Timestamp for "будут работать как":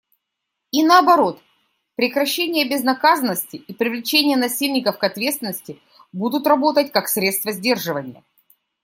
6.11-7.07